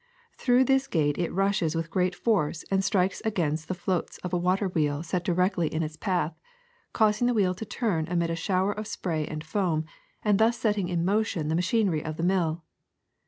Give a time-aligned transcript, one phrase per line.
[0.35, 4.37] Through this gate it rushes with great force and strikes against the floats of a
[4.39, 6.35] water wheel set directly in its path,
[6.91, 9.85] causing the wheel to turn amid a shower of spray and foam,
[10.23, 12.63] and thus setting in motion the machinery of the mill.